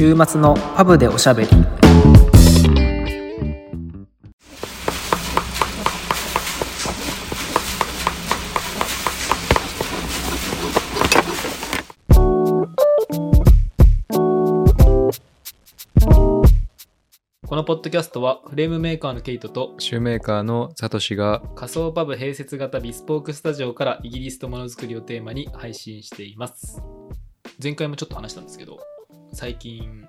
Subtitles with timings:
[0.00, 1.48] 週末のパブでおしゃべり。
[1.50, 1.56] こ
[17.56, 26.80] のポッドキャストはフレームメーカーのケイトとシューメーカーのサトシが仮想パブ併設型ビスポークスタジオからイギリスとものづくりをテーマに配信しています。
[27.62, 28.78] 前回もちょっと話したんですけど
[29.32, 30.06] 最近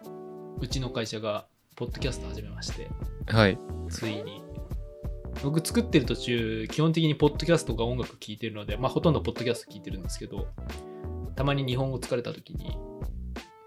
[0.60, 2.90] うちの会社がポッドキャスト始めまして
[3.28, 3.58] はい。
[3.90, 4.44] ついに。
[5.44, 10.48] 僕作ってる途中基本的にポッドキャストが音楽聴いてるのでまあほとんどポッドキャスト聴いてるんですけど
[11.36, 12.78] たまに日本語疲れた時に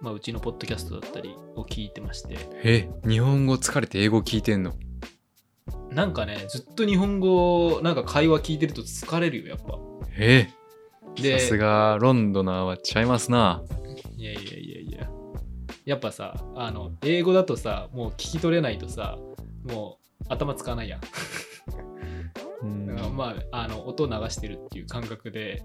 [0.00, 2.36] まあうちのポッドキャストだったりを聞いてまして。
[2.62, 4.74] え日本語疲れて英語聞いてんの？
[5.90, 9.78] なんかねずっと日本語なんか会話聞いてると疲れるよやっぱ。
[10.18, 10.48] え
[11.16, 13.62] でさすがロンドナーはちゃいますな。
[14.16, 15.10] いやいやいやいや
[15.84, 19.18] やっぱさあの英語だとさもう聞き取れないとさ
[19.64, 21.00] もう頭使わないやん。
[22.62, 22.86] うん。
[22.86, 25.62] だからまああの音を流してるっていう感覚で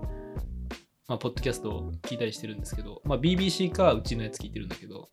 [1.07, 5.09] まあポッドキャストを聞いたりしてるんですけどまあ BBC かうちのやつ聞いてるんだけど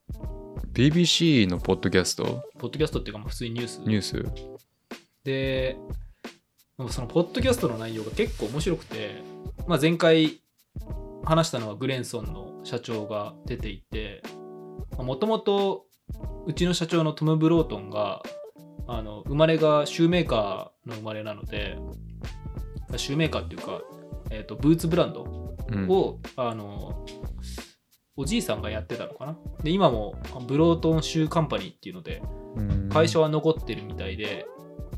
[0.72, 2.42] BBC のポッドキャスト？
[2.58, 3.80] ポッドキャストっていうかまあ普通にニュース。
[3.80, 4.24] ニュース。
[5.24, 5.76] で
[6.90, 9.22] そのポッドキャストの内容が結構面白くて、
[9.66, 10.40] まあ、前回
[11.24, 14.22] 話したのはグレンソンの社長が出ていて
[14.98, 15.84] もともと
[16.46, 18.22] うちの社長のトム・ブロートンが
[18.86, 21.76] あの生まれがシューメーカーの生まれなので
[22.96, 23.80] シューメーカーっていうか、
[24.30, 25.88] えー、とブーツブランドうん。
[25.88, 27.04] を、あの
[28.16, 29.36] おじいさんがやってたのかな。
[29.64, 30.14] で今も
[30.46, 32.22] ブロートンシューカンパニーっていうので
[32.56, 32.88] うん。
[32.88, 34.46] 会社は残ってるみたいで、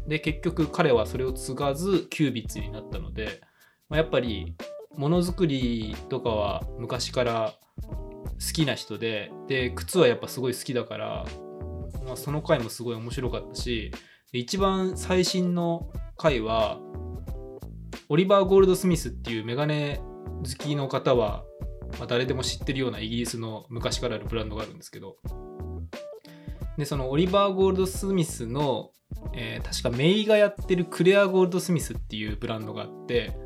[0.06, 3.40] で、結局彼はそれを継がず、キュービッツになったので、
[3.88, 4.54] まあ、やっぱり、
[4.96, 7.54] ものづくりとかは昔から
[8.32, 11.26] 好きな人で、で、靴はやっぱすごい好きだから、
[12.06, 13.92] まあ、その回もすごい面白かったし、
[14.32, 16.78] 一番最新の回は、
[18.08, 20.00] オリバー・ゴールド・スミスっていうメガネ
[20.38, 21.44] 好きの方は、
[21.98, 25.16] まあ、誰でも知ってるようなイギリスの昔からあるブランドがあるんですけど、
[26.76, 28.90] でそのオリバー・ゴールド・スミスの、
[29.34, 33.36] えー確かメイがやってるクレア・ゴールド・スミスっていうブランドがあって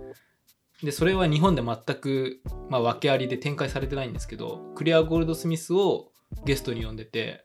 [0.82, 6.10] でそれは日本で全く、まあ、訳ありで展開されてないんですけどクレア・ゴールド・スミスを
[6.44, 7.44] ゲストに呼んでて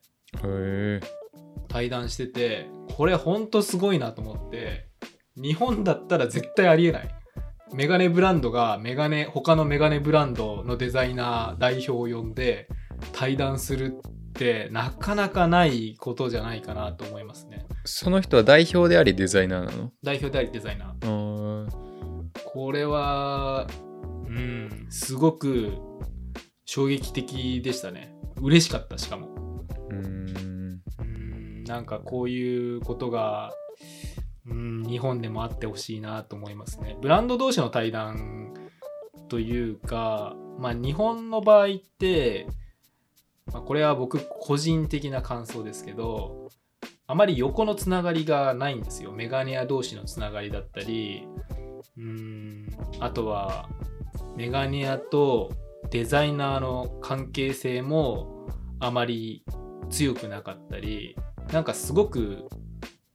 [1.67, 4.89] 対談しててこれほんとすごいなと思って
[5.35, 7.09] 日本だったら絶対ありえない。
[7.73, 12.69] メガネブランドがメガネ他のメガネブランドのデザイナー代表を呼んで
[13.11, 17.65] 対談するってなかなかないことじゃないかなと思いますね。
[17.83, 19.91] その人は代表でありデザイナーなの？
[20.01, 21.86] 代表でありデザイナー
[22.57, 23.67] これは
[24.27, 24.87] うん。
[24.89, 25.77] すごく
[26.65, 28.15] 衝撃的でしたね。
[28.41, 29.27] 嬉しかったしかも。
[29.91, 30.81] うーん。
[30.99, 33.53] うんなんかこういうことが
[34.47, 36.97] うん日本でもあってほしいなと思いますね。
[36.99, 38.55] ブランド同士の対談
[39.29, 42.47] というかまあ日本の場合って、
[43.53, 46.49] まあ、これは僕個人的な感想ですけど
[47.05, 49.11] あまり横のつながりがないんですよ。
[49.11, 51.27] メガネ屋同士のつながりだったり
[51.97, 52.67] うーん。
[52.99, 53.69] あとは
[54.35, 55.51] メガネ屋と
[55.89, 58.47] デザイナーの関係性も
[58.79, 59.43] あまり
[59.89, 61.15] 強くなかったり
[61.51, 62.47] なんかすごく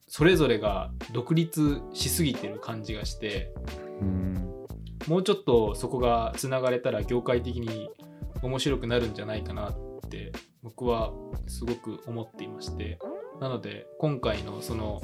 [0.06, 3.52] それぞれが独立しすぎてる感じがして
[4.00, 4.34] うん。
[5.08, 7.90] もうちょっとそこがつながれたら業界的に
[8.42, 9.74] 面白くなるんじゃないかなっ
[10.08, 10.32] て
[10.62, 11.12] 僕は
[11.46, 12.98] すごく思っていまして。
[13.40, 15.02] なので今回のその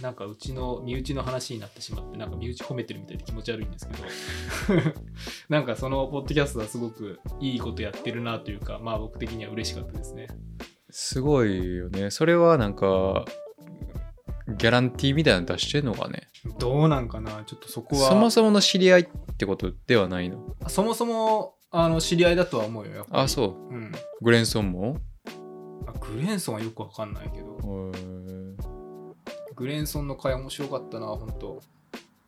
[0.00, 4.94] なんかうちの身内の話になってしまってなんか身内褒めてるみたいで気持ち悪いんですけど。
[5.48, 10.28] なんかそのポッドキャストはすごくいいことやってるなというかまあ僕的には嬉しかったですね。
[10.90, 12.10] すごいよね。
[12.10, 13.24] それはなんか
[14.56, 16.28] ギャランティーみたいなの出してんのかね？
[16.58, 17.42] どうなんかな？
[17.44, 18.08] ちょっとそこは。
[18.08, 20.56] そもそもの知り合いってことではないの？
[20.68, 23.74] そもそもあの知り合いだとは思うよあそう。
[23.74, 23.92] うん。
[24.22, 24.98] グレンソンも？
[25.86, 27.58] あグレンソンはよくわかんないけど。
[27.62, 28.17] へー
[29.58, 31.60] グレンソンの回面白かったな本当。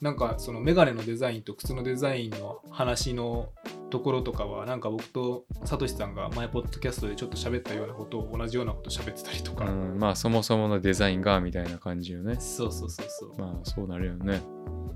[0.01, 3.51] なんかそのメガネのデザインと靴のデザインの話の
[3.91, 14.41] ところとかはなんか僕とサトシさんが前ポッドキャストでちょっと喋ったようなことを同じようなこと喋ってたりとか、うん、まあそもそものデザインがみたいな感じよねそうそうそうそうまあそうなるよね。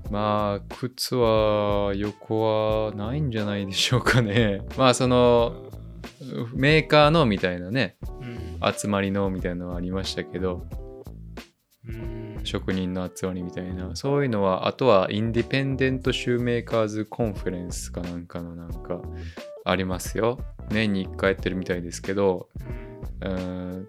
[0.09, 4.61] まあ靴は横はないんじゃないでしょうかね。
[4.77, 5.71] まあその
[6.53, 7.97] メーカーのみたいなね。
[8.21, 8.73] うん。
[8.73, 10.65] 集まりのみたいなのはありましたけど。
[11.87, 12.14] うん
[12.45, 13.95] 職人の集まりみたいな。
[13.95, 19.01] そういうのはあとは Independent Shoemakers Conference かなんかのなんか
[19.65, 20.39] ありますよ。
[20.69, 22.49] 年に1回やってるみたいですけど
[23.21, 23.87] うーん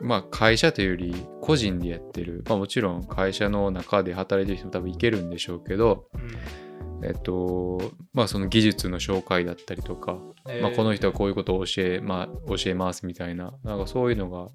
[0.00, 7.04] まあ会社というより個人でやってる、まあ、もちろん会社の中で働いてる人も多分いけるんでしょうけど、うん。
[7.04, 10.18] えっとまあその技術の紹介だったりとか、
[10.48, 14.48] えーまあ、この人はこういうことを教え,、まあ、教えますみたいななんかそういうのが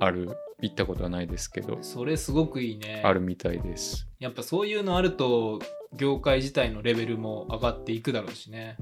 [0.00, 0.30] ある
[0.62, 4.08] 行ったことはないですけど、それすごくいいねあるみたいです。
[4.20, 5.60] やっぱそういうのあると
[5.94, 8.76] 業界自体のレベルも上がっていくだろうしね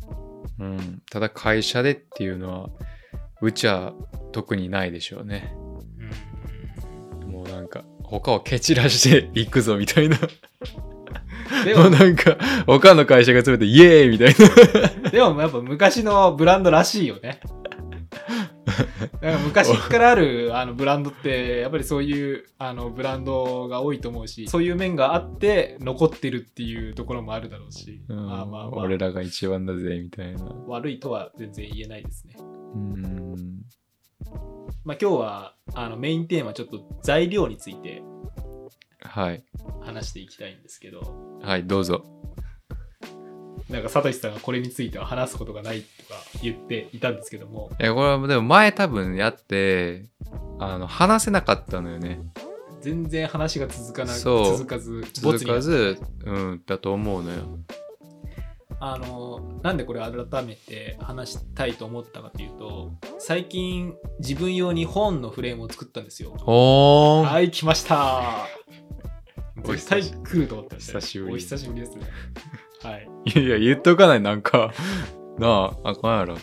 [0.59, 2.69] うん、ただ会社でっていうのは
[3.41, 3.95] うちは
[4.33, 5.55] 特にないでしょうね。
[5.55, 10.19] うんもうなんか他を蹴散らしていくぞみたいな。
[11.65, 12.37] でも なんか
[12.67, 14.35] 他の会社が詰めてイエーイみたい
[15.03, 15.11] な。
[15.11, 17.41] でもやっぱ昔のブランドらしいよね
[19.21, 30.45] なんか昔からあるあのブランドってやっぱりそういうあのブランドが多いと思うしそういう面があって残ってるっていうところもあるだろうし、うんまあまあまあ俺らが一番だぜみたいな。
[30.67, 32.37] 悪いとは全然言えないですね。
[32.39, 33.63] うん。
[34.85, 38.03] まあ、今日はあのメインテーマちょっと材料について
[39.03, 39.43] はい。
[39.81, 42.05] 話していきたいんですけどはい、どうぞ。
[43.71, 47.71] なんかサトシさんがこれについては話すことがないとか言っていたんですけども。
[47.81, 50.07] いや、これはでも前多分やって、
[50.59, 52.21] あの、話せなかったのよね。
[52.81, 54.59] 全然話が続かなそう。
[54.59, 57.59] 続かず続かず、うん、だと思うのよ。
[58.83, 66.35] あのなんでこれ改めて話したいと思ったかというと最近自分用に本のフレームを作ったんですよ。
[66.47, 67.29] おー。
[67.31, 68.47] はい来ました。
[69.63, 71.35] お絶対久し来ると思ったんで久しぶり。
[71.35, 72.07] お久しぶりですね。
[72.83, 74.73] はいいや言っとかない、なんか。
[75.39, 76.37] なあ、あかんやろ。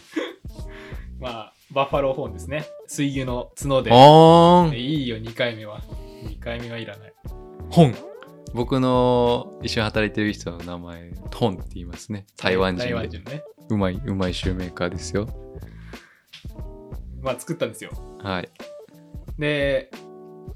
[1.19, 5.81] まあバッファローホーンですね水牛の角でおーんいいよ2回目は
[6.23, 7.13] 2回目はいらない
[7.69, 7.93] 本
[8.53, 12.25] 僕の一緒に働いてる人の名前、トンって言いますね。
[12.37, 13.19] 台湾人台湾で。
[13.19, 15.27] 人ねうまい、うまいシューメーカーですよ。
[17.21, 17.91] まあ作ったんですよ
[18.23, 18.49] はい。
[19.37, 19.91] で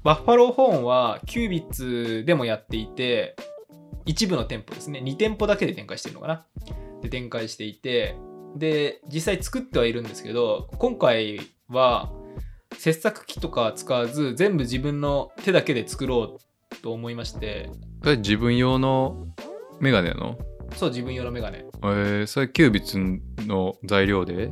[0.02, 3.36] バッファローホーンはキュービッツでもやっていて
[4.04, 5.00] 一部の店舗ですね。
[5.00, 6.46] 2店舗だけで展開してるのかな。
[7.02, 8.16] で展開していて
[8.56, 12.12] で実際作ってはいるんですけど今回は
[12.78, 17.70] 切削機とか使わず全部自分の手だけで作ろうと思いまして。
[18.02, 19.26] それ自分用の
[19.80, 20.38] メガネなの？
[20.76, 21.64] そう自分用のメガネ。
[21.82, 22.98] えー、それキュービッツ
[23.46, 24.50] の材料で？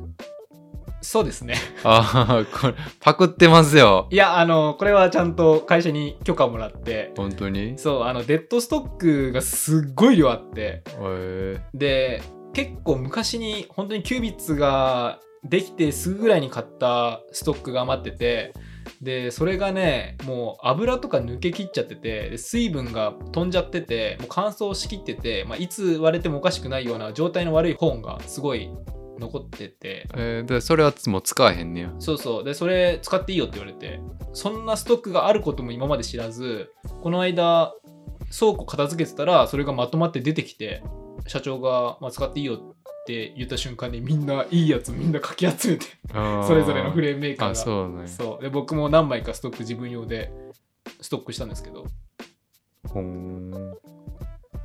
[1.02, 1.55] そうですね。
[1.82, 4.06] ああ、これ、パクってますよ。
[4.11, 7.12] いやあのこれはちゃんと会社に許可をもらって。
[7.17, 7.79] 本当に？
[7.79, 10.82] そうあのデッドストックがすっごい量あって。
[11.00, 18.52] えー、で結構昔に本当にキュービッツができてすぐぐらいに買ったストックが余ってて。
[19.00, 22.31] でそれがねもう油とか抜けきっちゃってて。
[22.31, 28.70] で水分が飛んじゃっててもう乾燥しきってて、まあ、いつ割れてもおかしくないような状態の悪い本がすごい
[29.20, 30.08] 残ってて。
[30.14, 31.93] えー、でそれはもう使わへんねや。
[31.99, 32.44] そうそう。
[32.44, 34.00] でそれ使っていいよって言われて。
[34.32, 36.70] そんなストックがあることも今まで知らず
[37.02, 37.75] この間
[38.31, 40.82] 倉庫片付けてたらそれがまとまって出てきて
[41.26, 42.58] 社長が、まあ、使っていいよっ
[43.06, 47.52] て言った瞬間にみんないいやつみんなかき集めてそれぞれのフレームメーカーが。
[47.52, 48.06] あ、そうね。
[48.06, 48.43] そう。
[48.43, 50.31] で僕も何枚かストック自分用で
[51.00, 51.87] ストックしたんですけど。
[52.88, 53.75] ほーん。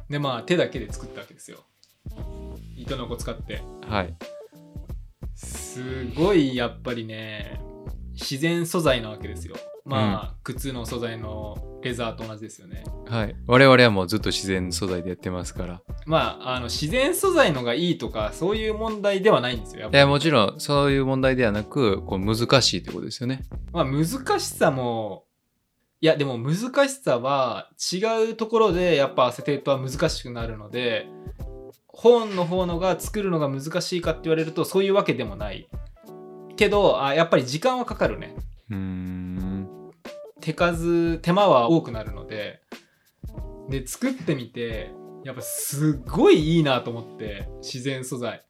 [0.10, 1.60] でまあ手だけで作ったわけですよ。
[2.78, 3.62] 糸のこ使って。
[3.88, 4.15] はい。
[5.36, 7.62] すごいやっぱりね
[8.13, 13.36] 自然素材なわけですよまあ、靴の素材のレザーと同じですよねはい。
[13.46, 15.82] 我々はもうずっと自然素材でやってますから。
[16.08, 23.44] まああの自然素材のがいいとかそういう問題ではないんですよいや、もちろんそういう問題ではなく、こう難しいってことですよね。
[23.72, 24.08] まあ難
[24.39, 25.25] しさも
[26.01, 31.08] いやでも難しさは違うところでやっぱアセテートは難しくなるので
[31.98, 35.68] 本の方のが作るのが難しいかって言われるとそういうわけでもない。
[36.58, 38.36] けどあやっぱり時間はかかるね。
[38.70, 39.70] うーん。
[40.42, 42.62] 手数手間は多くなるので。
[43.70, 44.92] で作ってみて
[45.24, 48.44] やっぱすっごいいいなと思って自然素材。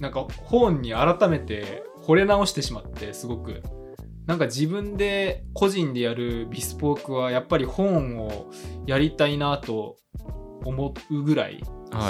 [0.00, 3.62] なんか本に改めて惚れ直してしまってすごく。
[4.26, 8.50] なんか自分で個人でやるビスポークはやっぱり本を
[8.86, 9.98] やりたいなと
[10.64, 11.62] 思うぐらい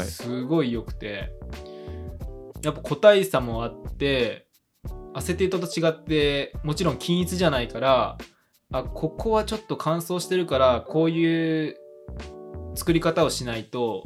[0.04, 1.30] すごい良くて
[2.62, 4.46] やっぱ個体差もあって
[5.14, 8.18] アセテートと違ってもちろん均一じゃないから
[8.72, 11.76] あここはちょっと乾燥してるからこういう
[12.74, 14.04] 作り方をしないと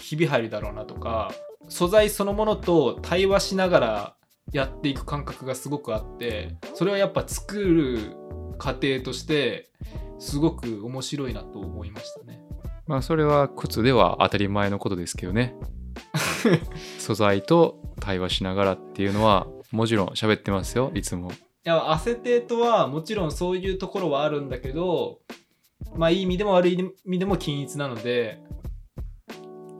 [0.00, 1.32] ひび入るだろうなとか
[1.68, 4.16] 素材そのものと対話しながら
[4.52, 8.16] やっていく感覚がすごくあってそれはやっぱ作る
[8.58, 9.70] 過程として
[10.18, 12.45] すごく面白いなと思いましたね。
[12.86, 15.54] まあそれは靴では当たり前のことですけどね。
[16.98, 21.30] 素材と対話しながらっていうのはもちろん喋ってますよ、いつも。
[21.66, 25.18] やアセテートはもちろんそういうところはあるんだけど
[25.96, 28.38] まあいい意味でも悪い意味でも均一なので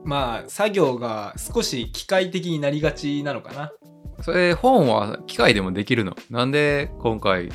[0.03, 3.71] まあ作業が少し機械的になりがちなのかな
[4.21, 6.13] それ本は機械でもできるの？
[6.29, 7.49] なんで今回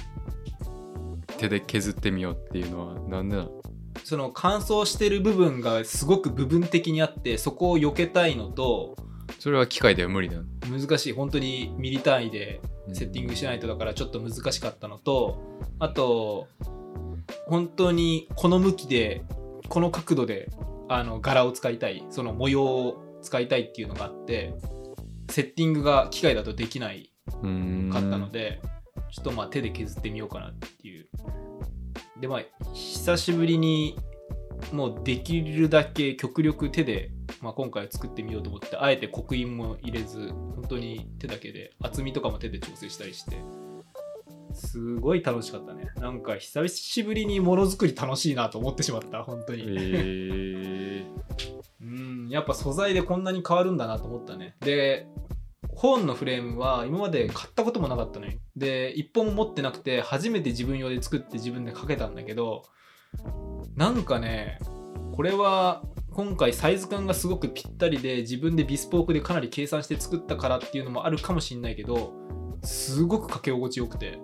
[1.37, 3.62] 手で削ってみようっていうのはなんでなの？
[4.05, 8.97] その乾燥してる部分がすごく部分的にあってそこを避けたいのと
[9.39, 10.45] それは機械では無理なの
[10.79, 11.13] 難しい。
[11.13, 12.61] 本当にミリ単位で
[12.93, 15.41] セッティングしないとだからちょっと難しかったのと
[15.79, 16.49] あと
[17.47, 19.25] 本当にこの向きで
[19.69, 20.51] この角度で
[20.89, 22.05] あの柄を使いたい。
[22.11, 24.55] その模様を使いたいっていうのがあって
[25.31, 28.61] セッティングが機械だとできないうんかったので
[29.11, 31.09] ちょっとまあ手で削ってみようかなっていう
[32.23, 33.99] でまあ久しぶりに
[34.73, 37.11] もうできるだけ極力手で、
[37.41, 43.37] まあ、今回は作ってみようと思ってあえて刻印も入れず本当に手だけで厚みとかも手で調整したりして
[44.55, 45.91] すごい楽しかったね。
[45.97, 51.05] なんか久しぶりにものづくり楽しいなと思ってしまった本当に、え
[51.81, 54.55] うんやっぱ素材でこんなに変わるんだなと思ったね。
[54.61, 55.09] で
[55.75, 58.33] 本のフレームは今まで買ったこともなかったのよ。
[58.57, 62.65] で一本も持ってなくて初めて自分用で作って自分でかけたんだけど
[63.77, 64.59] なんかね
[65.13, 72.13] これは今回サイズ感がすごくぴったりで自分でビスポークでかなり計算して作ったからっていうのもあるかもしんないけど
[72.63, 74.19] すごくかけ心地よくて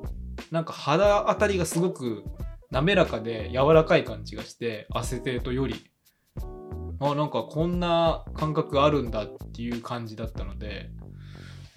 [0.50, 2.24] なんか肌当たりがすごく
[2.70, 5.90] 滑らかで柔らかい感じがしてアセテートより。
[7.00, 10.90] あなんかこんな感覚あるんだっていう感じだったので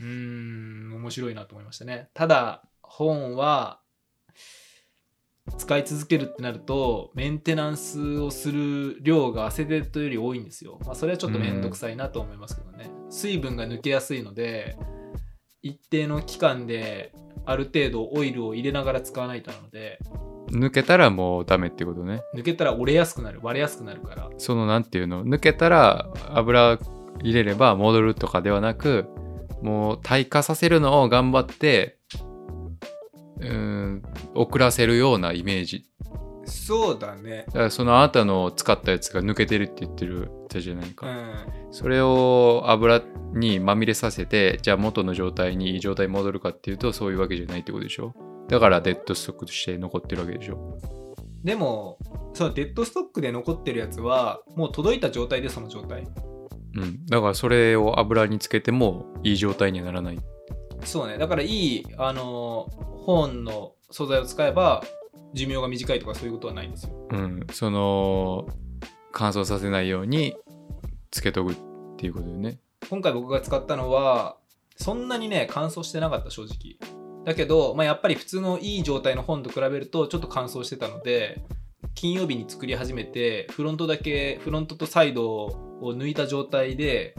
[0.02, 2.10] うーん面白いなと思いましたね。
[2.14, 3.80] ただ本は
[5.58, 14.78] 使い続けるってなるとメンテナンスをする量がアセテートより多いんですよ、まあ、それはちょっと面倒くさいなと思いますけどね、水分が抜けやすいので
[15.62, 17.12] 一定の期間で
[17.46, 20.00] ある程度オイルを入れながら使わないとなので
[20.52, 22.22] 抜けたらもうダメってことね。
[22.36, 24.30] 抜けたら折れやすくなる割れやすくなるから。
[24.38, 25.26] そのなんていうの？
[25.26, 26.78] 抜けたら油
[27.22, 29.08] 入れれば戻るとかではなく
[29.62, 31.98] もう耐化させるのを頑張って
[33.40, 34.04] うーん
[34.34, 35.86] 遅らせるようなイメージ。
[36.46, 37.46] そうだね。
[37.48, 41.46] だからそのあなたの使ったやつが抜けてるって言ってるじゃないか、うん。
[41.72, 43.02] それを油
[43.34, 48.14] にまみれさせてじゃあ元の状態にいい状態に戻るかっていうとそういうわけじゃないってことでしょ。
[48.50, 50.78] だからデッドストックとして残ってるわけでしょ。
[51.44, 51.98] でも
[52.34, 56.08] そうデッドストックで残ってるやつはもう届いた状態でその状態
[56.76, 57.06] うん。
[57.06, 60.20] だからそれを油につけてもいい状態にはならない。
[60.84, 61.18] そうね。
[61.18, 62.70] だからいいあの
[63.06, 64.84] 本の素材を使えば
[65.34, 67.08] 寿命が短いとかそういうことはないんですよ。
[67.12, 67.48] うん。
[67.52, 68.48] その
[69.12, 70.36] 乾燥させないように
[71.12, 71.56] つけとくっ
[71.98, 72.60] ていうことよね。
[72.90, 74.38] 今回僕が使ったのは
[74.78, 76.78] そんなにね乾燥してなかった正直。
[77.24, 81.40] だけど、まあ、やっぱり普通のいい状態の本と比べるとちょっと乾燥してたので
[81.94, 87.16] 金曜日に作り始めてフロントだけフロントとサイドを抜いた状態で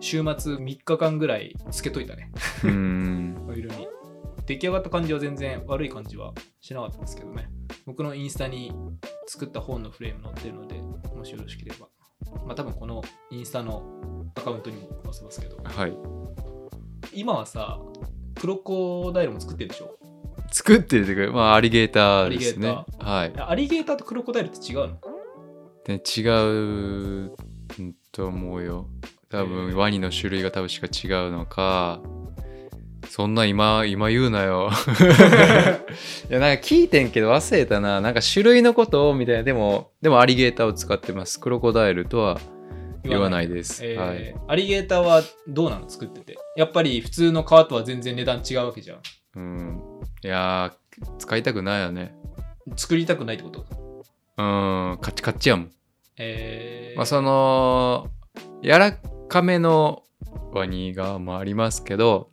[0.00, 2.30] 週末3日間ぐらいつけといたね。
[2.64, 3.46] うーん。
[3.48, 3.88] オイルに。
[4.44, 7.48] 出来上がった感じは全然悪い感じはしなかったんですけどね。
[7.86, 8.72] 僕のインスタに
[9.28, 10.74] 作った本のフレーム載ってるので
[11.16, 11.86] もしよろしければ。
[12.44, 13.84] まあ多分このインスタの
[14.34, 15.58] アカウントにも載せますけど。
[15.62, 15.96] はい。
[17.14, 17.78] 今はさ
[18.40, 19.96] クロコダイルも作ってるでしょ？
[20.50, 22.68] 作ってるっていうかまあアリゲーターですね。
[22.98, 23.50] アリはい。
[23.50, 24.98] アリゲーターとクロコダイルって違うの？
[25.84, 27.32] で違う
[28.12, 28.88] と思うよ。
[29.28, 32.00] 多へ分ーワニの種類が多分しか違うのか
[33.08, 34.70] そんな今今言うなよ。
[36.30, 38.00] いやなんか聞いてんけど忘れたな。
[38.00, 39.42] なんか種類のことをみたいな。
[39.42, 41.40] でもでもアリゲーターを使ってます。
[41.40, 42.38] クロコダイルとは
[43.04, 44.34] 言わないです、えーはい。
[44.48, 46.38] アリゲーターはどうなの作ってて？
[46.56, 49.00] やっぱり普通の革とは全然値段違うわけじゃん。
[49.36, 49.82] うん。
[50.22, 52.14] いやー使いたくないよね。
[52.76, 53.66] 作りたくないってこと？
[54.38, 55.70] うんカチカチやもん
[56.18, 56.96] えー。
[56.96, 58.08] まあその
[58.62, 58.92] 柔ら
[59.28, 60.02] かめの
[60.52, 62.30] ワニがもありますけど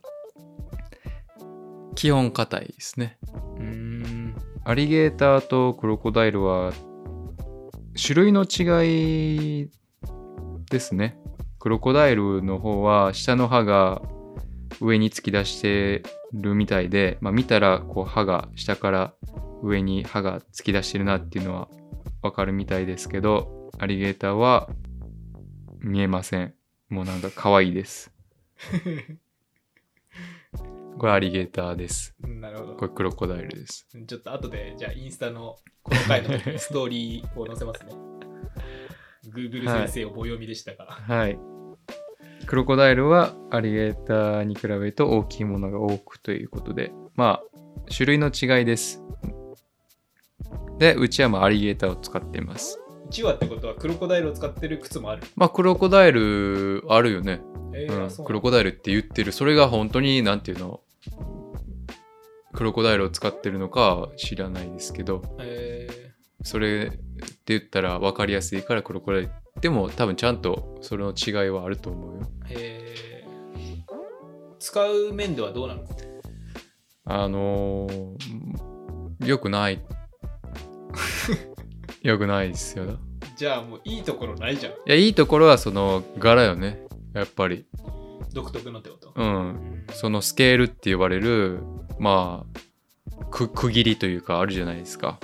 [1.94, 3.18] 基本硬いですね。
[3.56, 4.36] うーん。
[4.64, 6.72] アリゲーターとクロコダイルは
[8.00, 9.70] 種類の違い
[10.70, 11.18] ですね。
[11.58, 14.00] クロコダイルの方は下の歯が
[14.80, 19.12] 上に突き出してるみたいで、まあ、見たらこう歯が下から
[19.62, 21.68] 上に歯が突き出してるなっていうのは
[22.22, 24.68] わかるみたいですけどアリゲーターは
[25.80, 26.54] 見えません
[26.88, 28.12] もうなんか可愛いです
[30.98, 37.92] これアリゲーターですなるほどこれクロコダイルですちょっと後で、じゃあインスタのこの回の ストーリーを載せますね。
[39.28, 40.84] Google 先生を棒読みでしたが。
[40.86, 41.38] はい。
[42.46, 49.02] クロコダイルはアリゲーターに比べると大きいものが多くということで、まあ、種類の違いです。
[50.78, 52.78] で、うちはまあアリゲーターを使っています。
[53.10, 55.22] 1話ってことはクロコダイルを使ってる靴もある。
[55.36, 57.42] まあ、クロコダイルあるよね。
[57.74, 59.32] えー、うん、クロコダイルって言ってる。
[59.32, 60.80] それが本当に、なんていうの、
[62.52, 66.12] クロコダイルを使ってるのか知らないですけど、え
[66.42, 66.98] それって
[67.46, 69.30] 言ったら分かりやすいからクロコダイル。
[69.60, 72.22] でも多分ちゃんとそれの違いはあると思うよ。
[72.22, 73.00] ーえー
[74.60, 75.84] 使う面ではどうなの？
[77.06, 79.82] あのー、よくない。
[82.02, 82.84] よくないですよ。
[82.84, 82.88] い
[83.36, 84.72] じゃあもういいところないじゃん。
[84.86, 86.80] や、いいところはその柄よね。
[87.14, 87.66] やっぱり。
[88.32, 89.12] 独特のってこと？
[89.14, 89.84] うん。
[89.92, 91.60] そのスケールって呼ばれる、
[91.98, 92.46] ま
[93.20, 95.18] あ、く区切りというかあるじゃないですか。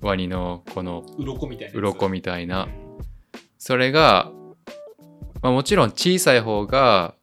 [0.00, 1.76] ワニのこの鱗みたいなやつ。
[1.76, 2.68] 鱗みたいなう。
[2.68, 2.82] ん
[3.58, 4.32] それが、
[5.40, 7.14] まあもちろん小さい方が、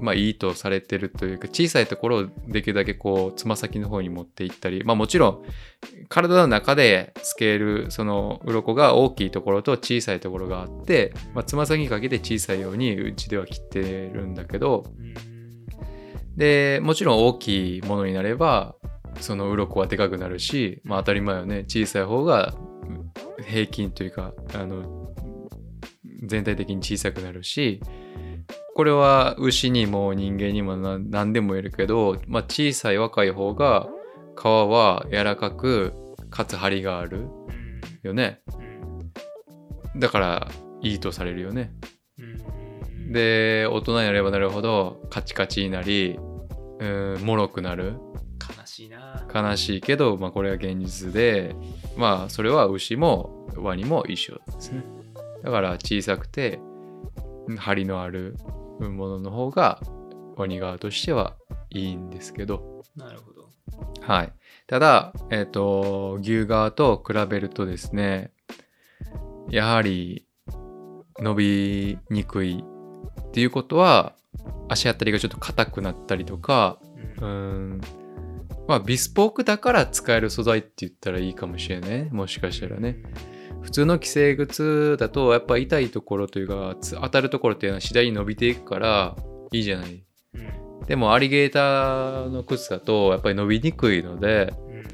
[0.00, 5.42] まあいいとされてるというか、小さいところをできるだけこう、つま先の方に持っていったり、まあもちろん、
[6.08, 13.80] 体の中でスケール、その鱗が大きいところと小さいところがあって、まあつま先にかけて小さいようにうちでは切って
[14.12, 14.84] るんだけど、
[16.36, 18.74] で、もちろん大きいものになれば、
[19.20, 21.64] その鱗はでかくなるし、まあ当たり前よね。
[21.68, 22.54] 小さい方が
[23.46, 25.12] 平均というか、あの、
[26.26, 27.80] 全体的に小さくなるし、
[28.74, 33.88] これは牛にも人間にもな何でも言えるけど、まあ小さい若い方が
[34.36, 35.92] 皮は柔らかく、
[36.30, 38.40] かつ張りがあるうんよね。
[38.58, 40.48] うんだから
[40.82, 41.72] いいとされるよね。
[42.18, 46.18] うんで、大人になればなるほどカチカチになり、
[46.80, 47.94] うん、脆くなる。
[48.58, 49.14] 悲しいな。
[49.34, 51.56] 悲しいけど、まあ、これが現実で
[51.96, 54.84] まあそれは牛もワニも一緒ですね
[55.42, 56.60] だから小さくて
[57.58, 58.36] 張りのある
[58.80, 59.80] ものの方が
[60.36, 61.34] ワニ側としては
[61.70, 62.82] いいんですけど。
[62.96, 63.48] なるほど。
[64.00, 64.32] はい。
[64.66, 68.30] ただえっ、と牛側と比べるとですね
[69.50, 70.26] やはり
[71.18, 72.64] 伸びにくい
[73.28, 74.14] っていうことは
[74.68, 76.78] 足あたりがちょっと硬くなったりとか
[77.20, 77.26] うん。
[77.26, 77.26] うー
[77.76, 77.80] ん。
[78.66, 82.08] まあビスポークだから使える素材って言ったらいいかもしれないね。
[82.12, 82.96] もしかしたらね。
[83.64, 89.16] 普通の既成靴だとやっぱ痛いところというかつ当たるところっていうのは次第に伸びていくから
[89.52, 90.04] いいじゃない。
[90.34, 90.86] うん。
[90.86, 94.84] でもアリゲーターの靴だとやっぱり伸びにくいのでうん。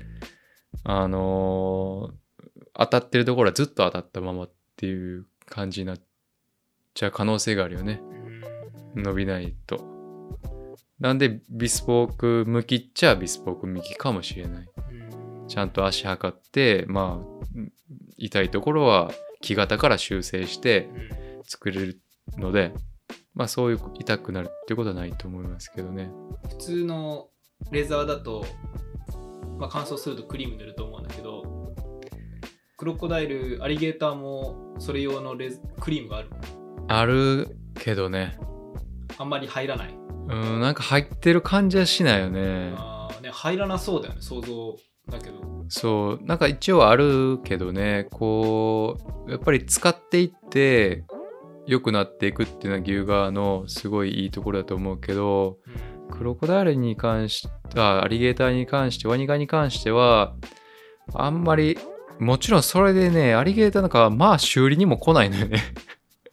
[0.85, 2.21] あのー
[2.73, 6.01] 当たってるところはずっと当たったままっていう感じになっ
[6.95, 8.01] ちゃう可能性があるよね。
[8.95, 9.03] うん。
[9.03, 9.85] 伸びないと。
[10.99, 14.63] なんでビスポーク向きっちゃビスポーク向きかもしれない。
[14.63, 14.70] うん
[15.51, 17.73] ちゃんと足測ってまあうん
[18.17, 19.11] 痛いところは
[19.41, 20.89] 木型から修正して
[21.37, 22.01] うん作れる
[22.39, 22.73] ので
[23.35, 26.11] まあそういう痛くなるってことはないと思いますけどね。
[26.49, 27.29] 普通の
[27.73, 28.47] レザーだと、
[29.59, 31.43] まあ、乾燥するとクリーム塗ると思うんだけど
[32.79, 36.31] クロコダイルアリゲーターもそれ用のレズクリームがある
[36.89, 38.39] あるけどね。
[39.19, 39.95] あんまり入らない、
[40.29, 42.73] うんなんか入ってる感じはしないよね。
[42.77, 44.77] あーね入らなそうだよね想像
[45.09, 45.40] だけど
[45.71, 51.05] そうなんか一応あるけどねこうやっぱり使っていって
[51.67, 55.59] 良くなっていくっていうのは牛側のすごいいいところだと思うけど
[56.11, 60.35] クロコダイルに関してあアリゲーターに関してワニガに関しては
[61.15, 61.79] あんまり
[62.19, 65.63] もちろんそれでねアリゲーターなんかはまあ修理にも来ないのよね。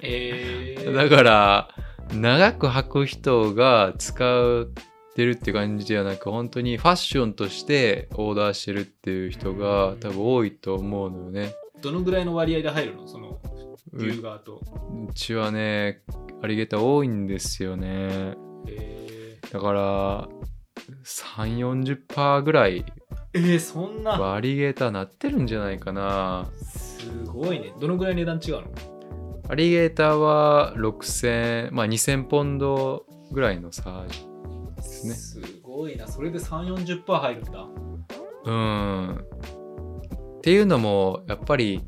[0.02, 1.70] えー、 だから
[2.12, 4.66] 長く履く人が使
[5.18, 11.56] ってるって感じではなく本当にファッションとしてオーダーしてるっていう人が多分多いと思うのよね。
[11.82, 13.08] どのぐらいの割合で入るの？
[13.08, 13.40] その
[13.94, 14.62] 牛側と、
[15.10, 16.04] うちはね
[16.44, 18.36] アリゲーター多いんですよね。
[18.68, 20.28] えだから
[21.04, 22.86] 3 4 0ぐらいー、
[23.34, 24.12] えー、そんな。
[24.12, 26.48] はアリゲーターなってるんじゃないかな。
[26.62, 27.74] すごいね。
[27.80, 28.66] どのぐらい値段違うの？
[29.50, 34.06] アリゲーターは6000まあ2000ポンドぐらいの差
[34.78, 35.14] ですね。
[35.14, 36.08] すごいな。
[36.08, 37.68] それで3 4 0入るんだ。
[38.46, 39.16] うん。
[40.38, 41.82] っていうのもやっぱり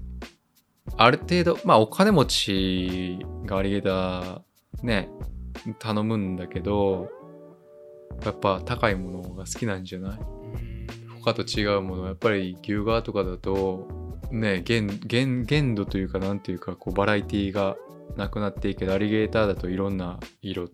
[0.97, 5.10] ある程度まあお金持ちがアリゲーターね
[5.80, 7.10] 頼むんだけど
[8.25, 10.19] やっぱ高いものが好きなんじゃない？
[11.23, 12.06] 他と違うもの。
[12.08, 13.88] やっぱり牛側とかだと
[14.32, 17.78] ね限限限度というかなんていうかこうバラエティが
[18.17, 20.67] なくなっていくけどアリゲーターだといろんな色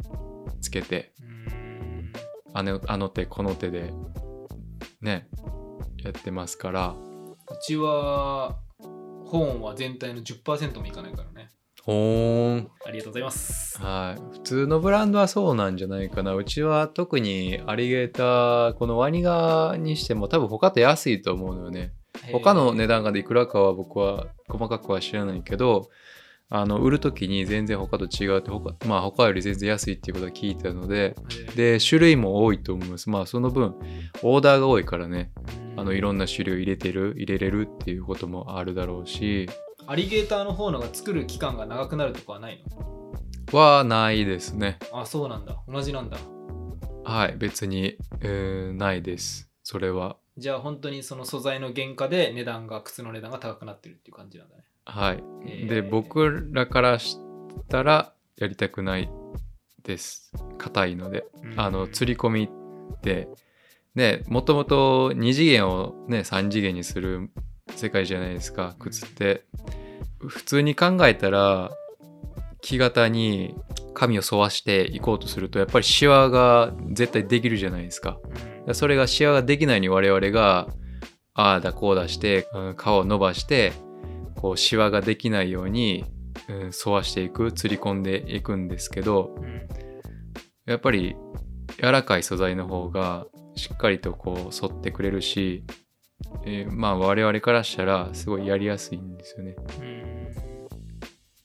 [0.61, 1.34] つけてうん
[2.55, 3.91] あのあの手この手で
[5.01, 5.27] ね
[6.01, 8.55] やってますからうちは
[9.25, 11.49] 本は全体の10%もいかないからね
[11.83, 12.71] ほーん。
[12.83, 13.79] ありがとうございます。
[13.79, 14.37] はい。
[14.37, 16.33] 普通のブランドはそうなんじゃないかな。
[16.33, 21.93] うちは特にアリゲーター、このワニガにしても多分他と安いと思うのよね。
[22.31, 25.89] 他の値段がいくらかは僕は細かくは知らないけど、
[26.49, 31.15] あの売る時に全然他と違うって他,、まあ、他より全然安いっていうことは聞いたので
[31.55, 33.09] で、で種類も多いと思います。
[33.09, 33.75] まあその分
[34.21, 35.31] オーダーが多いからね。
[35.77, 39.49] あのいろんな種類入れてる入れれるっていうこともあるだろうし。
[39.87, 43.11] アリゲーターの方のが作る期間が長くなるとかはないの？
[43.51, 44.79] はないですね。
[44.91, 45.61] あ、そうなんだ。
[45.67, 46.17] 同じなんだ。
[47.03, 47.35] はい。
[47.37, 49.49] 別に、えーないです。
[49.63, 50.17] それは。
[50.37, 54.63] じゃあ本当にその素材の原価で値段が、靴の値段が高くなってるっていう感じなんだね。
[54.85, 55.23] はい。
[55.45, 55.67] えー。
[55.67, 57.17] で僕らからし
[57.69, 59.09] たらやりたくない
[59.83, 60.31] です。
[60.57, 61.25] 硬いので。
[61.43, 61.59] うん。
[61.59, 63.27] あの釣り込みって
[63.95, 67.29] ねもともと2次元をね3次元にする
[67.75, 69.45] 世界じゃないですか靴って。
[70.19, 71.71] 普通に考えたら
[72.61, 73.55] 木型に
[73.93, 78.17] 紙を沿わしていこうとするとやっぱりシワが絶対できるじゃないですか。
[78.65, 78.75] うん。
[78.75, 80.67] それがシワができないに我々が
[81.35, 83.73] ああだこうだしてうん皮を伸ばして
[84.45, 86.05] こうシワができないように、
[86.47, 89.67] うん沿わしていく釣り込んでいくんですけどうん
[90.67, 91.15] やっぱり
[91.81, 95.63] 柔らかい素材の方がしっかりとこう沿ってくれるし、
[96.45, 99.55] えーまあ我々からしたらすごいやりやすいんですよね。
[99.79, 100.27] うん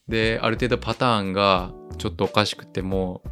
[0.08, 3.22] である程度パターンがちょっとおかしくても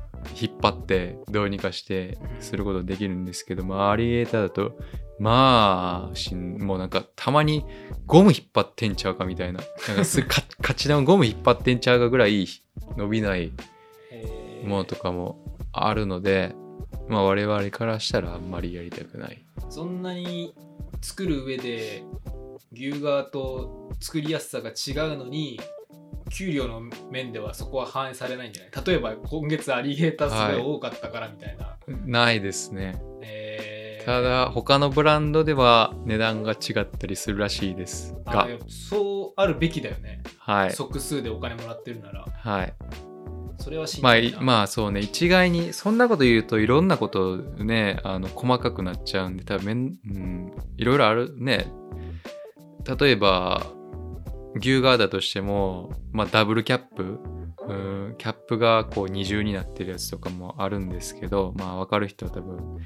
[0.41, 4.79] 引っ張ってどうにかしてすることできるんですけどもアリゲーターだと
[5.19, 7.65] まあしんもうなんかたまに
[8.07, 12.47] ゴム引っ張ってんちゃうかみたいななんかす かカチのゴム引っ張ってんちゃうかぐらい
[12.97, 13.53] 伸びない
[14.65, 15.39] ものとかも
[15.73, 16.55] あるので、
[17.09, 19.45] まあ我々からしたらあんまりやりたくない。
[19.71, 20.55] そんなに
[21.01, 22.05] 作る上で
[22.73, 25.61] 牛側と作りやすさが違うのに
[26.31, 28.85] 給料の面ではそこは反映されないんじゃない？
[28.87, 33.01] 例えば今月アリゲーターすごい多かったからみたいな、ないですね。
[33.23, 40.71] えーただ他のブランドでは値段が違ったりするらしいですがあ、そうあるべきだよね、はい。
[40.73, 42.73] 即数でお金もらってるならはい。
[43.59, 51.71] それは信じまあ、まあそうね、一概に、そんなこと言うといろんなことね、あの、細かくなっちゃうんで、多分うん、いろいろあるね。
[52.99, 53.67] 例えば、
[54.57, 57.21] 牛側だとしても、まあダブルキャップ、
[57.67, 62.79] うん、キャップがこう二重になってるやつとかもあるんですけど、まあ分かる人は多分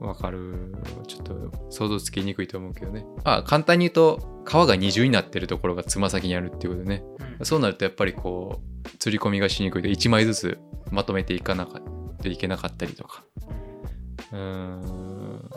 [0.00, 0.74] 分かる、
[1.06, 3.06] ちょっと想像つきにくいと思うけどね。
[3.24, 7.02] まあ簡単に言うと、皮が二重になってるところがつま先にあるっていうことでね。
[7.20, 10.58] うんそうなるとやっぱりこう釣り込みがしにくいと1枚ずつ
[10.90, 11.80] まとめていかなか
[12.24, 13.24] いけなかったりとか
[14.32, 15.50] うーん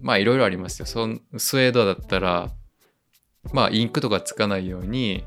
[0.00, 2.50] まあいろいろありますよそんスウェードだったら
[3.52, 5.24] まあインクとかつかないように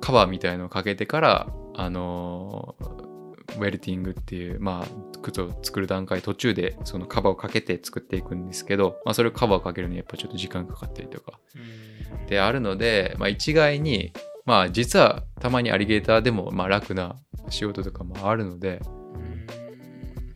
[0.00, 3.08] カバーみたいのをかけてからあのー
[3.56, 11.38] ウェルティングっていうまあ靴を作る段階途中でそのカバーをかけて作っていくんですけど、まあ、それをカバーをかけるのにやっぱちょっと時間かかったりとか。
[11.54, 12.26] うん。
[12.26, 14.12] であるので、まあ、一概に、
[14.44, 17.16] まあ、実はたまにアリゲーターでもまあ楽な
[17.48, 18.97] 仕事とかもあるのでうん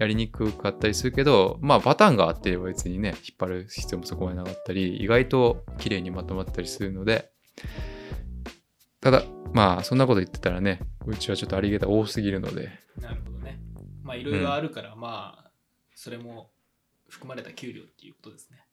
[0.03, 7.31] やりにくかったりするけど、まあ、パターンがあって別にね引っ張る必要もそこまでなかったり意外と綺麗にまとまったりするので
[9.01, 12.71] ただまあそんなこと言ってたらねうちはちょっとアリゲーター多すぎるので。
[13.01, 13.59] なるほどね。
[14.03, 15.51] まあいろいろあるから、まあ
[15.95, 16.51] それも
[17.09, 18.65] 含まれた給料っていうことですね。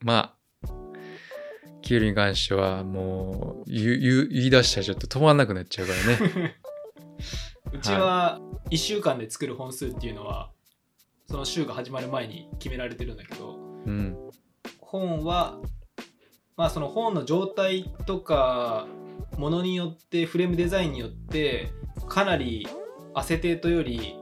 [0.00, 0.68] まあ
[1.82, 6.56] 給料に関してはもう言う言う言い出したらちょっと止まらなくなっちゃうからね。
[7.72, 10.50] うちは1週間で作る本数っていうのは
[11.30, 14.16] その週が始まる前に決められてるんだけどうん
[14.80, 15.58] 本は
[16.56, 18.88] まあその本の状態とか
[19.38, 21.72] ものによってフレームデザインによって
[22.08, 22.66] かなり
[23.14, 24.16] アセテートより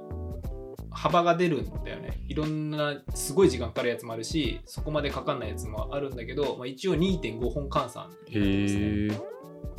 [0.91, 9.29] 幅が出るんだよねいろんなすごい時間かかるやつもあるしそこまでかかんないやつもあるんだけど、まあ、一応2.5本換算になってますね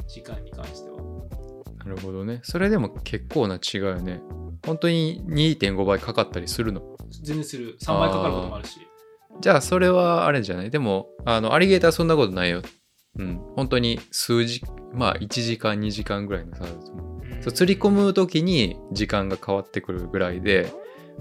[0.08, 0.98] 時間に関しては
[1.78, 2.42] なるほどね。
[2.44, 4.22] それでも結構な違いよね。
[4.65, 6.98] 本当に2.5倍かかったりするの？
[7.10, 8.80] 全然する3倍かかることもあるし
[9.41, 10.69] じゃあそれはあれじゃない？
[10.69, 12.62] でも、あの、アリゲーターはそんなことないよ。
[13.17, 13.38] うん。
[13.56, 14.62] 本当に数時、
[14.93, 17.22] まあ1時間2時間ぐらいの差だと思う。
[17.43, 20.74] そう釣り込む時に時間が変わってくるぐらいで、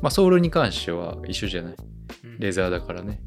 [0.02, 1.74] まあソールに関しては一緒じゃない？
[2.24, 3.20] うんレザーだからね。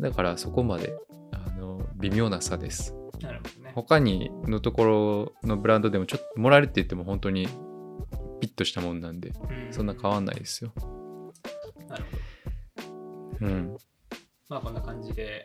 [0.00, 0.92] だからそこまで、
[1.32, 2.94] あの、微妙な差です。
[3.22, 7.46] なるほどね他にのところのブランドでもちょっともらえるって言っても本当に
[8.40, 9.32] ピッとしたもんなんで、う
[9.70, 10.72] んそんな変わんないですよ。
[13.40, 13.76] うん。
[14.48, 15.42] まあこんな感じで。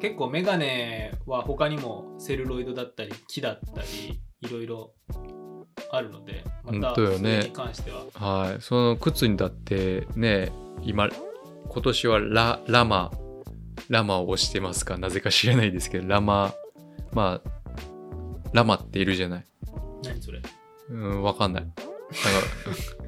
[0.00, 4.94] 結構メガネは他にもセルロイドだったり木だったりいろいろ
[5.90, 7.38] あるのでま本たそ当よね。
[7.38, 8.56] れに関しては、はい。
[8.62, 10.50] その靴にだってね
[10.82, 11.10] 今
[11.68, 13.10] 今年はララマ
[13.90, 14.96] ラマを押してますか？
[14.96, 16.54] なぜか知らないですけどラマ
[17.12, 17.50] まあ
[18.54, 19.44] ラマっているじゃない。
[20.04, 20.40] 何それ？
[20.88, 21.62] うんわかんない。
[21.64, 21.76] なんか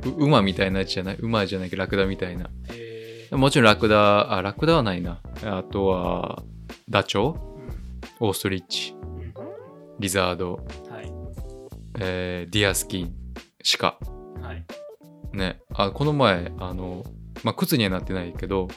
[0.05, 1.17] う馬みたいなやつじゃない？
[1.21, 2.51] 馬じゃないけどラクダみたいな。
[2.69, 2.88] えー
[3.33, 5.21] もちろんラクダあラクダはないな。
[5.45, 6.43] あとは
[6.89, 7.39] ダチョウ？
[8.21, 8.95] オーストリッチ？
[9.99, 10.55] リザード、
[10.89, 11.13] はい。
[12.01, 13.13] えーディアスキン？
[13.79, 13.99] 鹿
[14.41, 14.65] はい。
[15.37, 15.61] ね。
[15.75, 17.05] あこの前あの
[17.45, 18.69] まあ靴にはなってないけど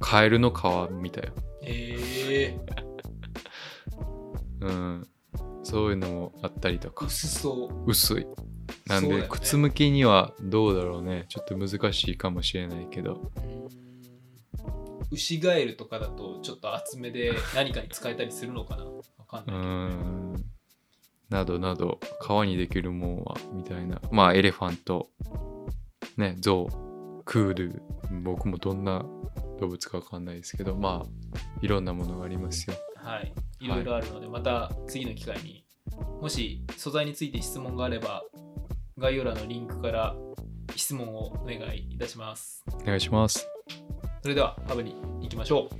[0.00, 1.32] カエルの皮見たよ。
[1.62, 2.56] え
[4.60, 5.08] うん。
[5.62, 7.06] そういうのもあったりとー、か。
[7.06, 7.90] 薄そう。
[7.90, 8.26] 薄い。
[8.86, 9.26] なんで、ね。
[9.30, 11.24] 靴向きにはどうだろうね。
[11.28, 13.14] ちょっと難しいかもしれないけど。
[13.14, 13.83] うー
[14.94, 18.84] ん牛ガエルとかだとちょっと厚めで何かに使えたりするのかな？
[18.84, 18.92] わ
[19.26, 20.44] かんうないけど、ん。
[21.30, 22.00] などなど。
[22.20, 24.00] 川にできるもんはみたいな。
[24.10, 25.08] まあエレファント。
[26.16, 27.82] ねゾウクール。
[28.22, 29.04] 僕もどんな
[29.60, 30.74] 動物かわかんないですけど。
[30.76, 31.08] まあ
[31.62, 32.76] いろんなものがありますよ。
[32.96, 35.64] はい、いろいろあるので、また次の機会に
[36.20, 38.22] もし素材について質問があれば
[38.96, 40.16] 概要欄のリンクから
[40.74, 42.64] 質問をお願いいたします。
[42.72, 43.46] お願いします
[44.24, 45.74] それではハブに行きましょう。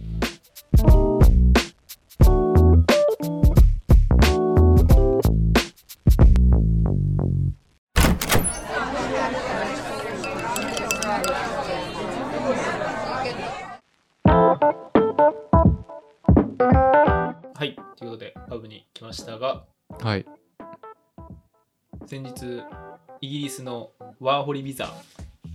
[17.55, 19.65] はいということでハブに来ましたが
[20.03, 20.27] はい。
[22.05, 22.63] 先日
[23.23, 24.93] イギリスのワーホリビザ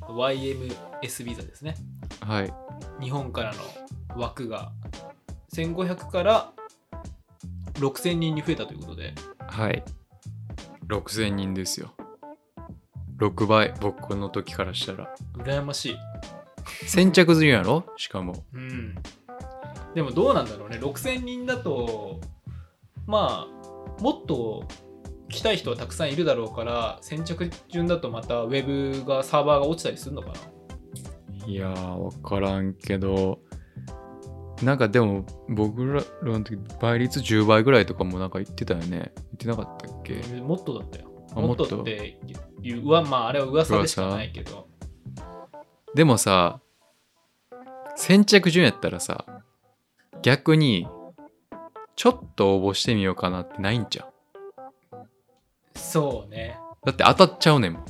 [0.08, 1.76] YMS ビザですね。
[2.22, 2.69] はい
[3.02, 3.62] 日本からの
[4.22, 4.72] 枠が
[5.54, 6.52] 1500から
[7.76, 9.14] 6000人に増えたということで。
[9.40, 9.84] はい。
[10.88, 11.94] 6000人ですよ。
[13.20, 15.14] 6倍僕の時からしたら。
[15.38, 15.98] 羨ましい。
[16.88, 17.86] 先着済みやろ？
[17.98, 18.44] しかも。
[18.54, 18.96] うん。
[19.94, 20.78] でもどうなんだろうね。
[20.78, 22.22] 6000人だと
[23.08, 24.68] まあもっと
[25.30, 30.34] 来たい人はたくさんいるだろうから先着順だとまたウェブがサーバーが落ちたりするのかな
[31.46, 33.40] いやー分からんけど。
[34.62, 39.14] なんかでも僕らの時倍率10倍ぐらいとかもなんか言ってたよね。
[39.16, 40.16] 言ってなかったっけ？
[40.42, 41.06] もっとだったよ。
[41.34, 42.20] あもっともって
[42.62, 44.68] いうまああれは噂でしかないけど。
[45.96, 46.60] でもさ
[47.96, 49.26] 先着順やったらさ
[50.22, 50.90] 逆に
[51.96, 54.08] ちょっと応募してみようかなってないんちゃ
[54.92, 54.98] う？
[55.74, 56.60] そうね。
[56.84, 57.86] だって当たっちゃうねんもん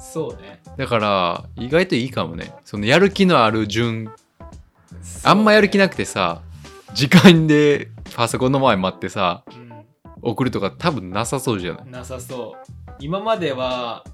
[0.00, 0.60] そうね。
[0.76, 2.54] だから意外といいかもね。
[2.64, 4.10] そのやる気のある順。
[5.24, 6.42] あんまやる気なくてさ
[6.94, 9.70] 時間でパソコンの前待ってさうん。
[10.22, 11.90] 送るとか多分なさそうじゃない？
[11.90, 12.70] なさそう。
[12.98, 14.04] 今までは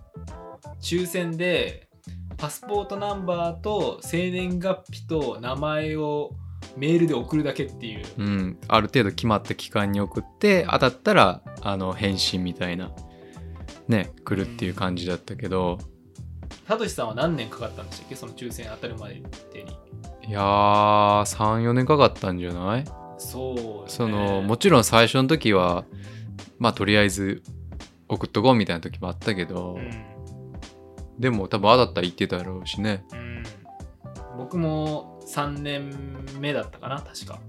[0.80, 1.88] 抽選で
[2.36, 6.30] パスポートナンバーと生年月日と名前を
[6.76, 8.04] メールで送るだけっていう。
[8.18, 12.90] うん、ある程度決まった期間に送って当たったらあの返信みたいな
[13.88, 15.78] ね来るっていう感じだったけど、
[16.66, 18.16] サトシさんは何年かかったんでしたっけ？
[18.16, 19.22] その抽選当たるまで
[19.52, 19.70] 手に。
[20.28, 20.42] いやー
[21.36, 22.84] 34年かかったんじゃない？
[23.18, 25.84] そう、ね、そのもちろん最初の時は
[26.58, 27.42] まあとりあえず
[28.08, 29.90] 送っとこうみたいな時もあったけど、うん。
[31.18, 33.04] でも多分当たったら言ってたろうしね。
[33.12, 33.42] うん。
[34.36, 37.40] 僕も3年目だったかな確か。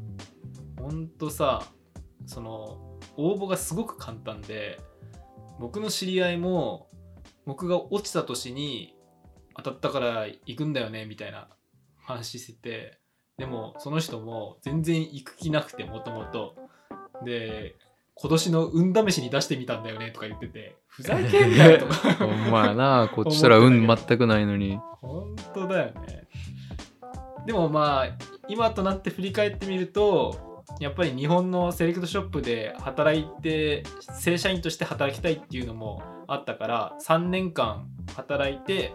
[0.80, 1.64] ほんとさ
[2.26, 4.80] その応募がすごく簡単で
[5.60, 6.88] 僕の知り合いも
[7.46, 8.96] 僕が落ちた年に
[9.56, 11.48] 当たったから行くんだよねみたいな
[11.98, 13.00] 話してて
[13.38, 16.56] でもその人も全然行く気なくてもともと。
[17.24, 17.76] で
[18.20, 22.14] 今年の運試しに出してみたんだよねとか言っててふざけんなよとか。
[22.18, 24.80] ほんまやなこっちしたら運全くないのに。
[25.02, 26.28] 本当だよね。
[27.46, 28.18] でもまあ
[28.48, 30.47] 今となって振り返ってみると
[30.80, 33.84] やっぱり日本のセレクトショップで働いて
[34.20, 38.94] 正社員として働きたいっていうのもあったから3年間働いて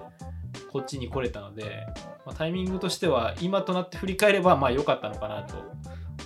[0.70, 1.86] こっちに来れたので、
[2.24, 5.56] まあ、タイミングとしては今となって振り返ればまあ良かったのかなと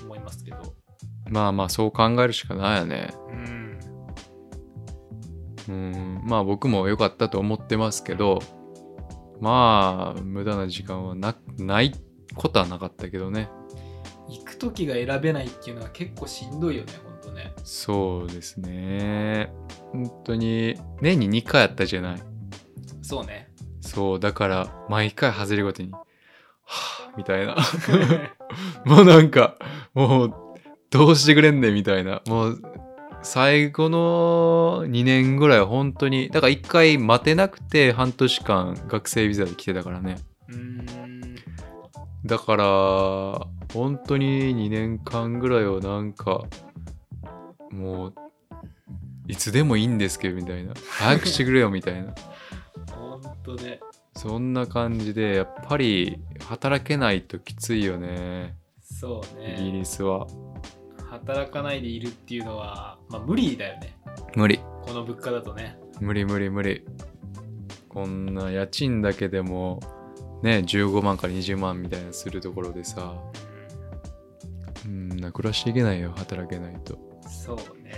[0.04, 0.74] 思いますけど。
[1.28, 3.12] まあまあそう考えるしかないよね。
[3.28, 3.66] うん。
[5.68, 8.40] うんまあ僕も良かったと思ってますけど
[9.40, 11.92] まあ無駄な時間はなない
[12.34, 13.48] ことはなかったけどね
[14.28, 17.52] 行く時が選べないっていうのは結構しんどいよねほんとね。
[17.64, 19.52] そうですね。
[19.92, 20.76] 本当に。
[21.00, 22.22] 年に2回やったじゃない。
[23.02, 23.48] そうね。
[23.80, 26.04] そうだから毎回外れるごとには
[26.64, 27.56] あみたいな。
[28.84, 29.56] もうなんか
[29.94, 30.34] もう
[30.90, 32.22] どうしてくれんねんみたいな。
[32.26, 32.62] もう
[33.22, 40.16] 最後の2年ぐらいは本当にだから1回待てなくて半年間学生ビザで来てたからね。
[40.48, 40.56] うー
[41.02, 41.05] ん
[42.26, 42.64] だから
[43.72, 46.44] 本当に2年間ぐらいはなんか
[47.70, 48.14] もう
[49.28, 50.72] いつでもいいんですけどみたいな。
[50.90, 52.14] 早くしてくれよみたいな。
[52.92, 53.80] ほんとね。
[54.16, 58.56] そんな感じでやっぱり働けないときついよね。
[58.80, 60.26] そうイギねリスは。
[61.10, 63.96] 働かないでいるっていうのは、まあ、無理だよね。
[64.34, 64.58] 無理。
[64.82, 65.78] この物価だとね。
[66.00, 66.84] 無理無理無理。
[67.88, 69.80] こんな家賃だけでも
[70.46, 73.14] ね15万から20万みたいなするところでさ。
[74.86, 75.08] うん。
[75.16, 76.98] な暮らしていけないよ働けないと。
[77.28, 77.92] そうね。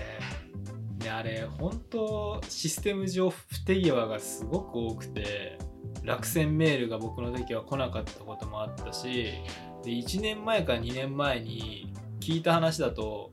[1.04, 5.58] ねあれ本当システム上不手際がすごく多くて
[6.04, 9.34] 落選メールが僕の時は来なかったこともあったし
[9.84, 13.32] で1年前か2年前に聞いた話だと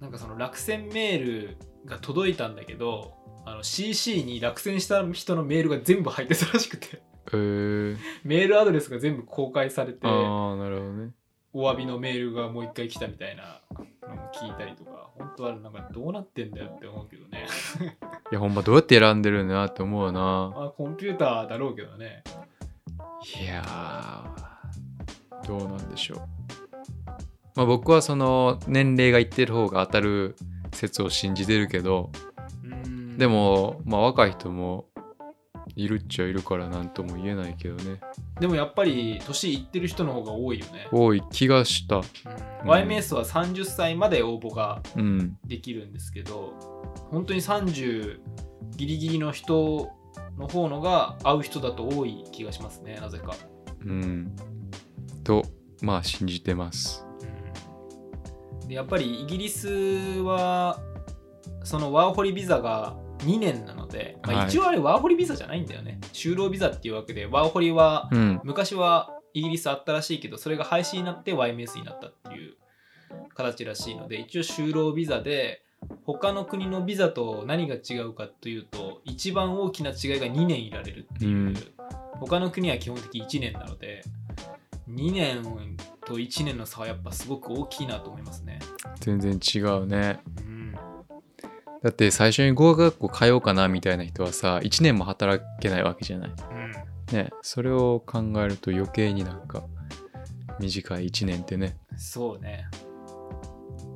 [0.00, 11.10] なんかその落選メールが届いたんだけどあの CC に落選した人のメールが全部入ってたらしくてえー、メールアドレスが全部公開されてああなるほどね。
[11.52, 13.62] お詫びのメールがもう一回来たみたいな
[14.06, 17.46] のも聞いたりとか本当はなんかどうなってんだよって思うけどね。
[18.30, 20.20] いやほんまどうやって選んでるんだなって思うよな。
[20.20, 22.22] まあコンピューターだろうけどね。
[23.40, 26.18] いやーどうなんでしょう。
[27.56, 30.36] まあ僕はその年齢がいってる方が当たる
[30.72, 32.10] 説を信じてるけど
[32.64, 33.16] うん。
[33.16, 34.88] でもまあ若い人も
[35.74, 38.00] いるっちゃいるから何とも言えないけどね。
[38.40, 41.96] でもやっぱり年いってる人の方が多いよね、多い気がした。
[41.96, 42.02] うん。
[42.70, 45.36] YMS は30歳まで応募がうん。
[45.46, 46.54] できるんですけど
[47.10, 48.20] 本当に30
[48.76, 49.90] ギリギリの人
[50.38, 53.34] の方のが合う人だと多い気がしますねなぜか、
[53.84, 54.36] うん。
[55.24, 55.44] と
[55.82, 57.06] まあ信じてます。
[58.62, 58.68] うん。
[58.68, 60.80] でやっぱりイギリスは
[61.64, 64.48] そのワーホリビザが2年なので、まあ、はい。
[64.48, 68.40] 一応あれワーホリビザじゃないんだよね、就労ビザっていうわけでワーホリはうん。
[68.44, 72.54] 昔はイギリスあったらしいけどそれが廃止になって YMS になったっていう
[73.34, 75.62] 形らしいので一応就労ビザで
[76.04, 81.54] 他の国のビザと何が違うかというと一番大きな違いが2年いられるっていう、うん。
[82.18, 84.02] 他の国は基本的1年なので
[84.88, 85.42] 2年
[86.06, 88.60] と1年の差はやっぱすごく大きいなと思いますね。
[89.00, 90.20] 全然違うね。
[90.38, 90.55] うん、
[91.86, 96.32] だって最初に語学学校通おうかなみたいな人はさ1年も働けないわけじゃない
[97.12, 99.62] ねそれを考えると余計になんか
[100.58, 102.66] 短い1年ってねそうね。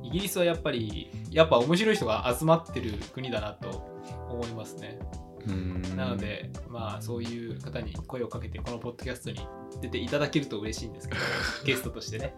[0.03, 3.85] イギリスはやっぱりやっぱ面白い人が集まってる国だなと
[4.29, 4.97] 思いますね。
[5.45, 9.45] うんなので、まあそういう方に声をかけてこのポッドキャストに
[9.81, 11.21] 出ていただけると嬉しいんですけど、
[11.65, 12.35] ゲストとしてね。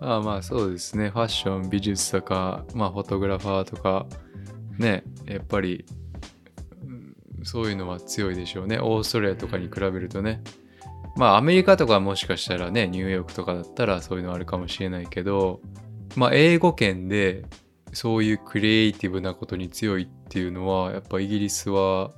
[0.00, 1.10] ああまあそうですね。
[1.10, 4.06] ファッション美術とかまあフォトグラファーとか
[4.78, 5.84] ねやっぱり
[7.42, 8.78] そういうのは強いでしょうね。
[8.78, 10.42] オーストラリアとかに比べるとね。
[11.16, 15.60] まあアメリカとかもしかしたらねニューヨークとかだったらそういうのあるかもしれないけど
[16.14, 17.44] まあ英語圏で
[17.92, 22.12] そういうクリエイティブなことに強いっていうのはやっぱイギリスは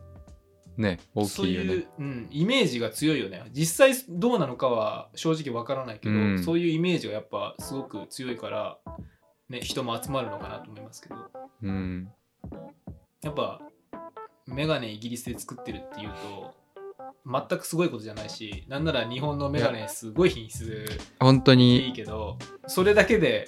[0.80, 1.68] ね大きいよね。
[1.68, 3.42] そういう、うん、イメージが強いよね。
[3.52, 6.42] 実際どうなのかは正直わからないけど、うん。
[6.42, 8.78] そういうイメージがやっぱすごく強いから、
[9.48, 11.16] ね、人も集まるのかなと思いますけど、
[11.62, 12.08] うん。
[13.22, 13.60] やっぱ
[14.46, 16.54] メガネイギリスで作ってるっていうと、
[17.26, 20.86] 全くすごいことじゃないし、なんなら日本のメガネすごい品質
[21.18, 23.46] 本当いにいけどそれだけで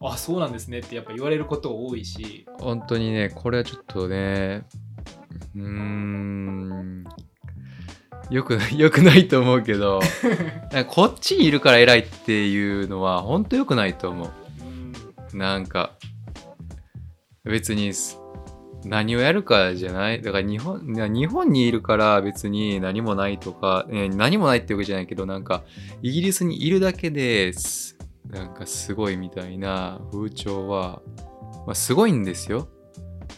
[0.00, 2.46] あそうなんですねってやっぱ言われること多いし。
[2.58, 4.64] 本当にねこれはちょっとね
[5.54, 7.04] うーん。
[8.30, 10.00] よく よくないと思うけど
[10.88, 14.30] こっちにいるから偉いっていうのは本当よくないと思
[15.32, 15.36] う。
[15.36, 15.92] なんか
[17.44, 18.18] 別にす
[18.84, 20.22] 何をやるかじゃない。
[20.22, 25.64] だから日本日本にいるから別に何もないとか、え何もないってわけじゃないけどなんか
[26.02, 27.98] イギリスにいるだけです
[28.30, 31.02] なんかすごいみたいな風潮は、
[31.66, 32.68] まあ、すごいんですよ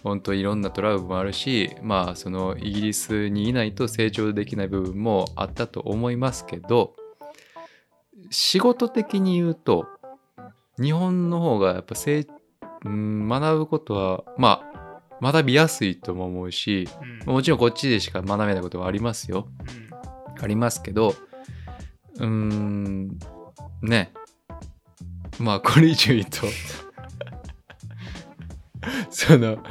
[0.02, 6.94] 本当いろんなトラブルもあるしまあそのイギリスにいないと成長できない部分もあったと思いますけど
[8.30, 9.86] 仕事的に言うと
[10.80, 14.72] 日本の方がやっぱ学ぶことはまあ
[15.22, 16.88] 学びやすいとも思うし
[17.26, 17.34] うん。
[17.34, 19.46] もちろんこっちでしか学べないことはありますよ。
[20.40, 21.14] ありますけど
[22.16, 23.18] うーん
[23.82, 24.12] ね。
[25.38, 26.46] まあこれ以上言うと
[29.10, 29.62] その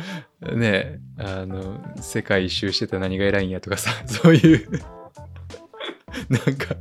[0.41, 4.70] ねあの世界一周してた何が偉いんやとかさ そういう。
[6.30, 6.76] なんか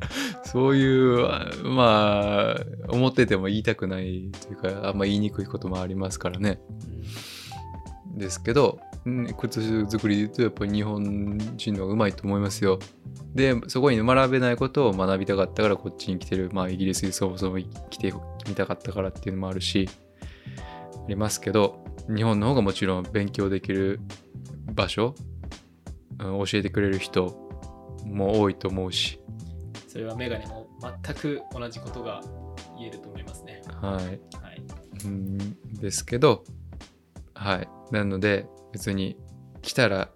[0.44, 1.24] そういう
[1.64, 6.60] まあ思ってても言いたくないというかあんま言いにくいこともありますからね。
[8.16, 12.78] ですけどうん靴作りで言うとやっぱり日本人の方がうまいと思いますよ。
[13.34, 17.58] でそこに学べないことを学びたかったからこっちに来てるまあイギリスにそもそも
[17.90, 18.12] 来て
[18.48, 19.88] みたかったからっていうのもあるし
[20.58, 24.00] ありますけど日本の方がもちろん勉強できる
[24.72, 25.30] 場所、うん
[26.20, 27.48] 教えてくれる人
[28.04, 29.18] も多いと思うし
[29.88, 30.68] それはメガネも
[31.02, 32.20] 全く同じことが
[32.78, 33.62] 言えると思いますね。
[33.80, 34.18] はいはい。
[35.06, 35.38] うん
[35.80, 36.44] ですけど
[37.34, 39.16] はいなので別に
[39.62, 40.10] 来たら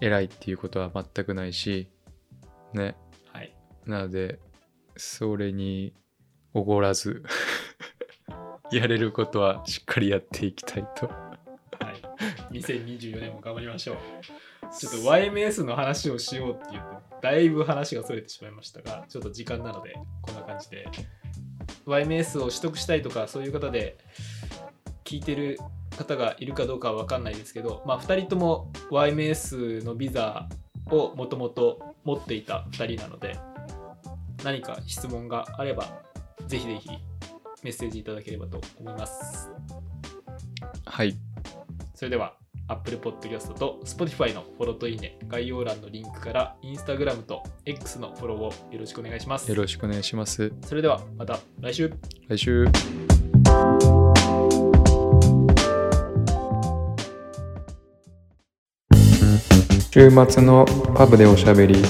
[0.00, 1.88] 偉いっていうことは全くないし
[2.74, 2.96] ね
[3.32, 3.56] はい。
[3.86, 4.40] なので
[4.96, 5.94] それに
[6.54, 7.22] おごらず
[8.70, 12.58] やれることはしっかりやっていきたいとはい。
[12.58, 13.96] 2024年も頑張りましょう。
[14.76, 20.88] ちょっと YMS の話をしようって言って、だいぶ話がそれてしまいましたが、ちょっと時間なので、こんな感じで。
[21.86, 23.98] YMS を取得したいとか、そういう方で
[25.04, 25.58] 聞いてる
[25.96, 30.48] 方がいるかどうかは分かんないですけど、まあ、2人とも YMS のビザ
[30.90, 33.38] をもともと持っていた2人なので、
[34.44, 36.02] 何か質問があれば、
[36.46, 36.90] ぜひぜひ
[37.66, 39.50] メッセージいただければと思います。
[40.84, 41.16] はい
[41.96, 42.36] それでは
[42.68, 49.48] Apple Podcast と Spotify のフォローといいね、概要欄のリンクから Instagram と X のフォローをよろしくお願いします。
[49.48, 51.92] よろしくお願いしますそれではまた来週。
[52.28, 52.66] 来週
[59.90, 61.82] 週末のパブでおしゃべり